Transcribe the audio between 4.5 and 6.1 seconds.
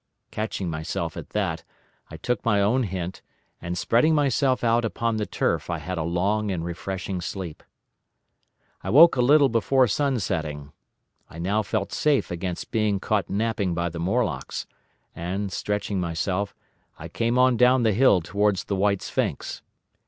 out upon the turf I had a